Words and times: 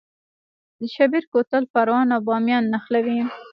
د 0.79 0.81
شیبر 0.93 1.23
کوتل 1.31 1.63
پروان 1.73 2.07
او 2.15 2.21
بامیان 2.27 2.63
نښلوي 2.73 3.19